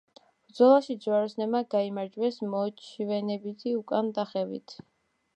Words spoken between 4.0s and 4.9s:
დახევით“.